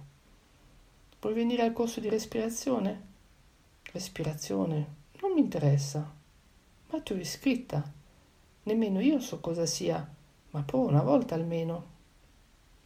Vuoi 1.22 1.34
venire 1.34 1.64
al 1.64 1.74
corso 1.74 2.00
di 2.00 2.10
respirazione? 2.10 3.02
Respirazione, 3.92 4.96
non 5.22 5.32
mi 5.32 5.40
interessa. 5.40 6.14
Ma 6.90 7.02
ti 7.02 7.14
ho 7.14 7.16
iscritta. 7.16 7.90
Nemmeno 8.64 9.00
io 9.00 9.20
so 9.20 9.40
cosa 9.40 9.66
sia, 9.66 10.08
ma 10.52 10.62
prova 10.64 10.90
una 10.90 11.04
volta 11.04 11.36
almeno. 11.36 11.94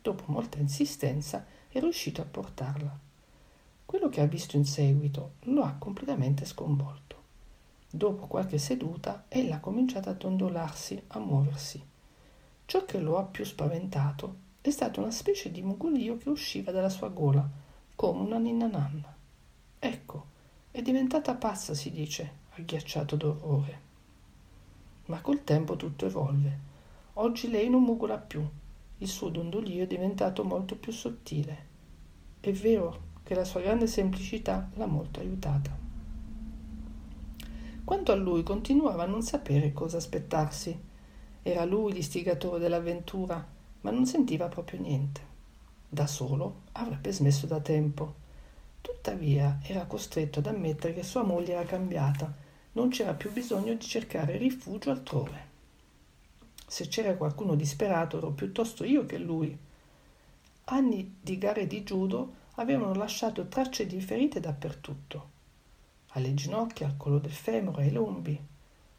Dopo 0.09 0.23
molta 0.31 0.57
insistenza 0.57 1.45
è 1.67 1.79
riuscito 1.79 2.19
a 2.19 2.25
portarla. 2.25 2.97
Quello 3.85 4.09
che 4.09 4.21
ha 4.21 4.25
visto 4.25 4.57
in 4.57 4.65
seguito 4.65 5.33
lo 5.41 5.61
ha 5.61 5.75
completamente 5.77 6.45
sconvolto. 6.45 7.15
Dopo 7.87 8.25
qualche 8.25 8.57
seduta, 8.57 9.25
ella 9.27 9.57
ha 9.57 9.59
cominciato 9.59 10.09
a 10.09 10.13
dondolarsi, 10.13 10.99
a 11.09 11.19
muoversi. 11.19 11.79
Ciò 12.65 12.85
che 12.85 12.97
lo 12.97 13.19
ha 13.19 13.23
più 13.23 13.45
spaventato 13.45 14.37
è 14.61 14.71
stato 14.71 14.99
una 14.99 15.11
specie 15.11 15.51
di 15.51 15.61
mugolio 15.61 16.17
che 16.17 16.29
usciva 16.29 16.71
dalla 16.71 16.89
sua 16.89 17.09
gola, 17.09 17.47
come 17.93 18.21
una 18.21 18.39
ninna 18.39 18.65
nanna. 18.65 19.15
Ecco, 19.77 20.25
è 20.71 20.81
diventata 20.81 21.35
pazza, 21.35 21.75
si 21.75 21.91
dice, 21.91 22.31
agghiacciato 22.55 23.15
d'orrore. 23.15 23.79
Ma 25.05 25.21
col 25.21 25.43
tempo 25.43 25.75
tutto 25.75 26.07
evolve. 26.07 26.57
Oggi 27.13 27.47
lei 27.47 27.69
non 27.69 27.83
mugola 27.83 28.17
più. 28.17 28.43
Il 28.99 29.07
suo 29.07 29.27
dondolio 29.29 29.83
è 29.83 29.87
diventato 29.87 30.43
molto 30.45 30.77
più 30.77 30.93
sottile. 30.93 31.67
È 32.39 32.51
vero 32.51 33.07
che 33.23 33.35
la 33.35 33.43
sua 33.43 33.59
grande 33.59 33.87
semplicità 33.87 34.69
l'ha 34.75 34.85
molto 34.85 35.19
aiutata. 35.19 35.77
Quanto 37.83 38.11
a 38.11 38.15
lui, 38.15 38.43
continuava 38.43 39.03
a 39.03 39.07
non 39.07 39.21
sapere 39.21 39.73
cosa 39.73 39.97
aspettarsi. 39.97 40.79
Era 41.41 41.65
lui 41.65 41.91
l'istigatore 41.91 42.59
dell'avventura, 42.59 43.45
ma 43.81 43.91
non 43.91 44.05
sentiva 44.05 44.47
proprio 44.47 44.79
niente. 44.79 45.21
Da 45.89 46.07
solo 46.07 46.61
avrebbe 46.73 47.11
smesso 47.11 47.47
da 47.47 47.59
tempo 47.59 48.27
Tuttavia 48.81 49.59
era 49.63 49.85
costretto 49.85 50.39
ad 50.39 50.47
ammettere 50.47 50.93
che 50.93 51.03
sua 51.03 51.23
moglie 51.23 51.53
era 51.53 51.63
cambiata, 51.63 52.33
non 52.73 52.89
c'era 52.89 53.13
più 53.13 53.31
bisogno 53.31 53.73
di 53.73 53.85
cercare 53.85 54.37
rifugio 54.37 54.91
altrove. 54.91 55.48
Se 56.69 56.87
c'era 56.87 57.15
qualcuno 57.15 57.55
disperato 57.55 58.19
ero 58.19 58.29
piuttosto 58.29 58.83
io 58.83 59.03
che 59.07 59.17
lui. 59.17 59.57
Anni 60.65 61.15
di 61.19 61.39
gare 61.39 61.65
di 61.65 61.81
judo 61.81 62.33
avevano 62.57 62.93
lasciato 62.93 63.47
tracce 63.47 63.87
di 63.87 63.99
ferite 63.99 64.39
dappertutto. 64.39 65.29
Alle 66.09 66.35
ginocchia, 66.35 66.85
al 66.85 66.95
collo 66.95 67.17
del 67.17 67.31
femore, 67.31 67.85
ai 67.85 67.91
lombi. 67.91 68.39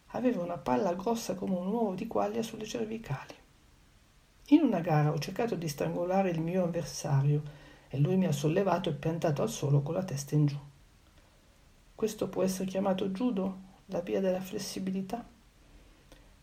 Aveva 0.09 0.43
una 0.43 0.59
palla 0.59 0.95
grossa 0.95 1.37
come 1.37 1.55
un 1.55 1.69
uovo 1.69 1.95
di 1.95 2.09
quaglia 2.09 2.43
sulle 2.43 2.67
cervicali. 2.67 3.35
In 4.49 4.63
una 4.63 4.81
gara 4.81 5.13
ho 5.13 5.19
cercato 5.21 5.55
di 5.55 5.69
strangolare 5.69 6.31
il 6.31 6.41
mio 6.41 6.65
avversario 6.65 7.41
e 7.89 8.01
lui 8.01 8.17
mi 8.17 8.27
ha 8.27 8.33
sollevato 8.33 8.89
e 8.89 8.95
piantato 8.95 9.43
al 9.43 9.49
suolo 9.49 9.81
con 9.83 9.95
la 9.95 10.03
testa 10.03 10.35
in 10.35 10.47
giù. 10.47 10.59
Questo 11.95 12.29
può 12.29 12.43
essere 12.43 12.69
chiamato 12.69 13.11
judo? 13.11 13.59
La 13.87 14.01
via 14.01 14.21
della 14.21 14.41
flessibilità? 14.41 15.25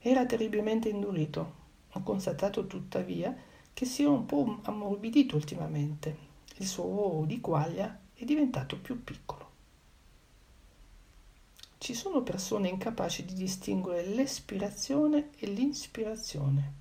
Era 0.09 0.25
terribilmente 0.25 0.87
indurito. 0.87 1.53
Ho 1.91 2.01
constatato 2.01 2.65
tuttavia 2.65 3.35
che 3.73 3.83
si 3.83 4.03
è 4.03 4.07
un 4.07 4.25
po' 4.25 4.59
ammorbidito 4.61 5.35
ultimamente. 5.35 6.15
Il 6.59 6.65
suo 6.65 6.85
uovo 6.85 7.25
di 7.25 7.41
quaglia 7.41 7.99
è 8.13 8.23
diventato 8.23 8.77
più 8.79 9.03
piccolo. 9.03 9.49
Ci 11.77 11.93
sono 11.93 12.21
persone 12.21 12.69
incapaci 12.69 13.25
di 13.25 13.33
distinguere 13.33 14.05
l'espirazione 14.05 15.31
e 15.39 15.47
l'inspirazione. 15.47 16.71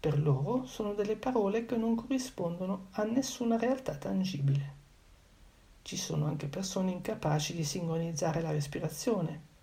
Per 0.00 0.18
loro 0.18 0.64
sono 0.64 0.94
delle 0.94 1.16
parole 1.16 1.66
che 1.66 1.76
non 1.76 1.94
corrispondono 1.94 2.86
a 2.92 3.02
nessuna 3.02 3.58
realtà 3.58 3.96
tangibile. 3.96 4.74
Ci 5.82 5.98
sono 5.98 6.24
anche 6.24 6.46
persone 6.46 6.90
incapaci 6.90 7.54
di 7.54 7.64
sincronizzare 7.64 8.40
la 8.40 8.50
respirazione 8.50 9.55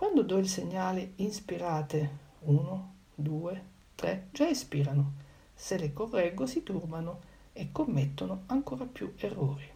quando 0.00 0.22
do 0.22 0.38
il 0.38 0.48
segnale 0.48 1.12
inspirate, 1.16 2.10
uno, 2.44 2.94
due, 3.14 3.64
tre, 3.94 4.28
già 4.32 4.48
espirano. 4.48 5.12
Se 5.54 5.76
le 5.76 5.92
correggo 5.92 6.46
si 6.46 6.62
turbano 6.62 7.20
e 7.52 7.68
commettono 7.70 8.44
ancora 8.46 8.86
più 8.86 9.12
errori. 9.18 9.70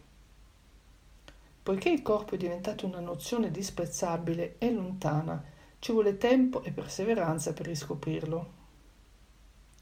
Poiché 1.61 1.89
il 1.89 2.01
corpo 2.01 2.33
è 2.33 2.37
diventato 2.37 2.87
una 2.87 3.01
nozione 3.01 3.51
disprezzabile 3.51 4.55
e 4.57 4.71
lontana, 4.73 5.43
ci 5.77 5.91
vuole 5.91 6.17
tempo 6.17 6.63
e 6.63 6.71
perseveranza 6.71 7.53
per 7.53 7.67
riscoprirlo. 7.67 8.51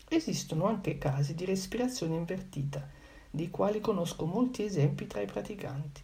Esistono 0.10 0.66
anche 0.66 0.98
casi 0.98 1.36
di 1.36 1.46
respirazione 1.46 2.16
invertita, 2.16 2.86
dei 3.30 3.50
quali 3.50 3.80
conosco 3.80 4.26
molti 4.26 4.64
esempi 4.64 5.08
tra 5.08 5.22
i 5.22 5.26
praticanti. 5.26 6.02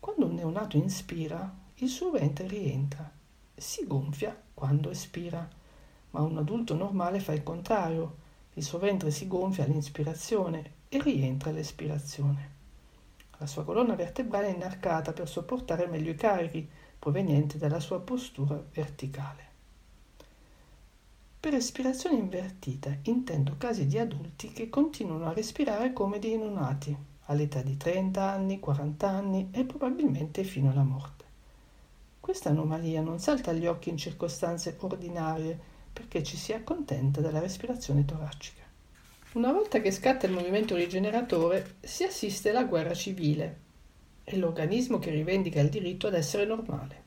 Quando 0.00 0.24
un 0.24 0.36
neonato 0.36 0.78
inspira, 0.78 1.54
il 1.74 1.90
suo 1.90 2.10
ventre 2.10 2.46
rientra 2.46 3.15
si 3.56 3.86
gonfia 3.86 4.38
quando 4.52 4.90
espira, 4.90 5.48
ma 6.10 6.20
un 6.20 6.36
adulto 6.36 6.74
normale 6.74 7.20
fa 7.20 7.32
il 7.32 7.42
contrario. 7.42 8.24
Il 8.54 8.62
suo 8.62 8.78
ventre 8.78 9.10
si 9.10 9.26
gonfia 9.26 9.64
all'inspirazione 9.64 10.72
e 10.88 11.00
rientra 11.02 11.50
all'espirazione. 11.50 12.54
La 13.38 13.46
sua 13.46 13.64
colonna 13.64 13.94
vertebrale 13.94 14.48
è 14.48 14.54
inarcata 14.54 15.12
per 15.12 15.28
sopportare 15.28 15.86
meglio 15.86 16.10
i 16.10 16.14
carichi 16.14 16.68
provenienti 16.98 17.58
dalla 17.58 17.80
sua 17.80 18.00
postura 18.00 18.62
verticale. 18.72 19.44
Per 21.38 21.52
respirazione 21.52 22.16
invertita 22.16 22.96
intendo 23.02 23.54
casi 23.58 23.86
di 23.86 23.98
adulti 23.98 24.52
che 24.52 24.68
continuano 24.68 25.26
a 25.26 25.32
respirare 25.32 25.92
come 25.92 26.18
dei 26.18 26.36
neonati, 26.36 26.96
all'età 27.26 27.62
di 27.62 27.76
30 27.76 28.22
anni, 28.22 28.58
40 28.58 29.08
anni 29.08 29.48
e 29.52 29.64
probabilmente 29.64 30.42
fino 30.44 30.70
alla 30.70 30.82
morte. 30.82 31.15
Questa 32.26 32.48
anomalia 32.48 33.02
non 33.02 33.20
salta 33.20 33.52
agli 33.52 33.66
occhi 33.66 33.88
in 33.88 33.96
circostanze 33.96 34.76
ordinarie 34.80 35.56
perché 35.92 36.24
ci 36.24 36.36
si 36.36 36.52
accontenta 36.52 37.20
della 37.20 37.38
respirazione 37.38 38.04
toracica. 38.04 38.64
Una 39.34 39.52
volta 39.52 39.80
che 39.80 39.92
scatta 39.92 40.26
il 40.26 40.32
movimento 40.32 40.74
rigeneratore 40.74 41.76
si 41.82 42.02
assiste 42.02 42.50
alla 42.50 42.64
guerra 42.64 42.94
civile. 42.94 43.58
È 44.24 44.34
l'organismo 44.34 44.98
che 44.98 45.12
rivendica 45.12 45.60
il 45.60 45.68
diritto 45.68 46.08
ad 46.08 46.14
essere 46.14 46.44
normale. 46.44 47.02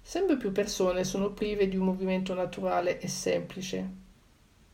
Sempre 0.00 0.38
più 0.38 0.50
persone 0.50 1.04
sono 1.04 1.32
prive 1.32 1.68
di 1.68 1.76
un 1.76 1.84
movimento 1.84 2.32
naturale 2.32 2.98
e 2.98 3.08
semplice, 3.08 3.86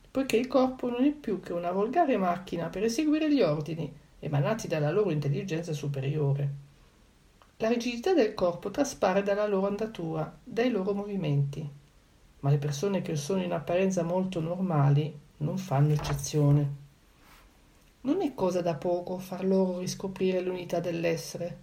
poiché 0.08 0.36
il 0.36 0.46
corpo 0.46 0.88
non 0.88 1.02
è 1.02 1.10
più 1.10 1.40
che 1.40 1.52
una 1.52 1.72
volgare 1.72 2.16
macchina 2.16 2.68
per 2.68 2.84
eseguire 2.84 3.28
gli 3.28 3.42
ordini 3.42 3.92
emanati 4.20 4.68
dalla 4.68 4.92
loro 4.92 5.10
intelligenza 5.10 5.72
superiore. 5.72 6.70
La 7.62 7.68
rigidità 7.68 8.12
del 8.12 8.34
corpo 8.34 8.72
traspare 8.72 9.22
dalla 9.22 9.46
loro 9.46 9.68
andatura, 9.68 10.36
dai 10.42 10.68
loro 10.68 10.94
movimenti, 10.94 11.64
ma 12.40 12.50
le 12.50 12.58
persone 12.58 13.02
che 13.02 13.14
sono 13.14 13.40
in 13.40 13.52
apparenza 13.52 14.02
molto 14.02 14.40
normali 14.40 15.16
non 15.36 15.56
fanno 15.58 15.92
eccezione. 15.92 16.74
Non 18.00 18.20
è 18.20 18.34
cosa 18.34 18.62
da 18.62 18.74
poco 18.74 19.16
far 19.18 19.44
loro 19.44 19.78
riscoprire 19.78 20.40
l'unità 20.40 20.80
dell'essere. 20.80 21.58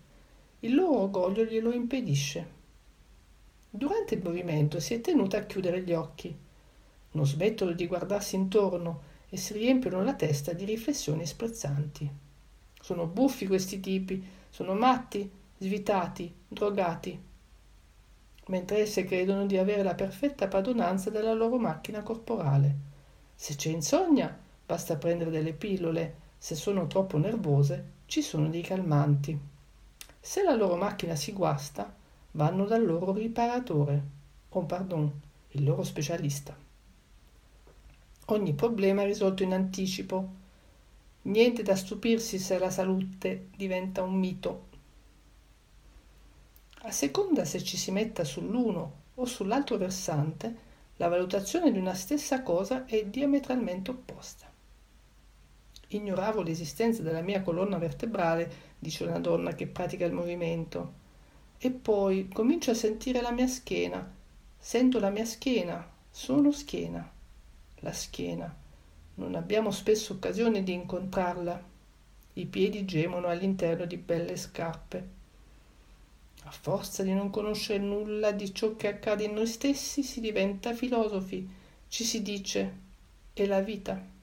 Il 0.62 0.73
loro 0.73 1.01
orgoglio 1.01 1.43
glielo 1.43 1.73
impedisce. 1.73 2.47
Durante 3.69 4.15
il 4.15 4.23
movimento 4.23 4.79
si 4.79 4.93
è 4.93 5.01
tenuta 5.01 5.39
a 5.39 5.43
chiudere 5.43 5.81
gli 5.81 5.91
occhi. 5.91 6.33
Non 7.12 7.27
smettono 7.27 7.73
di 7.73 7.88
guardarsi 7.88 8.38
intorno 8.38 9.01
e 9.27 9.35
si 9.35 9.51
riempiono 9.51 10.01
la 10.01 10.13
testa 10.13 10.53
di 10.53 10.63
riflessioni 10.63 11.25
sprezzanti. 11.25 12.09
Sono 12.79 13.05
buffi 13.05 13.47
questi 13.47 13.81
tipi, 13.81 14.25
sono 14.49 14.75
matti, 14.75 15.29
svitati, 15.62 16.34
drogati, 16.48 17.22
mentre 18.48 18.78
esse 18.80 19.04
credono 19.04 19.45
di 19.45 19.58
avere 19.58 19.84
la 19.84 19.93
perfetta 19.93 20.48
padronanza 20.48 21.10
della 21.10 21.34
loro 21.34 21.58
macchina 21.58 22.02
corporale. 22.02 22.88
Se 23.36 23.56
c'è 23.56 23.69
insonnia, 23.69 24.38
basta 24.65 24.95
prendere 24.95 25.30
delle 25.30 25.54
pillole, 25.54 26.28
se 26.38 26.56
sono 26.56 26.88
troppo 26.88 27.17
nervose, 27.17 27.98
ci 28.06 28.22
sono 28.22 28.48
dei 28.48 28.62
calmanti. 28.62 29.38
Se 30.19 30.43
la 30.43 30.56
loro 30.56 30.78
macchina 30.78 31.15
si 31.15 31.34
guasta, 31.34 31.93
vanno 32.32 32.65
dal 32.65 32.86
loro 32.86 33.12
riparatore, 33.12 34.04
o 34.48 34.63
pardon, 34.63 35.12
il 35.50 35.63
loro 35.63 35.84
specialista. 35.84 36.56
Ogni 38.28 38.54
problema 38.54 39.02
è 39.02 39.06
risolto 39.06 39.43
in 39.43 39.54
anticipo. 39.54 40.38
Niente 41.24 41.63
da 41.63 41.76
stupirsi 41.76 42.39
se 42.39 42.58
la 42.58 42.69
salute 42.69 43.50
diventa 43.56 44.02
un 44.02 44.13
mito 44.13 44.67
a 46.81 46.91
seconda 46.91 47.43
se 47.43 47.61
ci 47.61 47.75
si 47.75 47.91
metta 47.91 48.23
sull'uno 48.23 48.93
o 49.15 49.25
sull'altro 49.25 49.77
versante, 49.77 50.67
la 50.95 51.07
valutazione 51.07 51.71
di 51.71 51.77
una 51.77 51.93
stessa 51.93 52.41
cosa 52.41 52.85
è 52.85 53.05
diametralmente 53.05 53.91
opposta. 53.91 54.49
Ignoravo 55.89 56.41
l'esistenza 56.41 57.01
della 57.01 57.21
mia 57.21 57.41
colonna 57.41 57.77
vertebrale, 57.77 58.51
dice 58.79 59.03
una 59.03 59.19
donna 59.19 59.55
che 59.55 59.67
pratica 59.67 60.05
il 60.05 60.13
movimento, 60.13 60.93
e 61.57 61.71
poi 61.71 62.29
comincio 62.29 62.71
a 62.71 62.75
sentire 62.75 63.21
la 63.21 63.31
mia 63.31 63.47
schiena. 63.47 64.15
Sento 64.57 64.99
la 64.99 65.09
mia 65.09 65.25
schiena, 65.25 65.85
sono 66.09 66.51
schiena. 66.51 67.11
La 67.79 67.91
schiena. 67.91 68.55
Non 69.15 69.35
abbiamo 69.35 69.71
spesso 69.71 70.13
occasione 70.13 70.63
di 70.63 70.73
incontrarla. 70.73 71.61
I 72.33 72.45
piedi 72.45 72.85
gemono 72.85 73.27
all'interno 73.27 73.85
di 73.85 73.97
belle 73.97 74.37
scarpe. 74.37 75.17
A 76.43 76.52
forza 76.52 77.04
di 77.04 77.13
non 77.13 77.30
conoscere 77.30 77.80
nulla 77.80 78.32
di 78.32 78.54
ciò 78.54 78.75
che 78.75 78.88
accade 78.88 79.25
in 79.25 79.34
noi 79.34 79.47
stessi, 79.47 80.04
si 80.04 80.19
diventa 80.19 80.73
filosofi, 80.73 81.47
ci 81.88 82.04
si 82.04 82.21
dice 82.21 82.73
è 83.34 83.45
la 83.45 83.62
vita. 83.62 84.17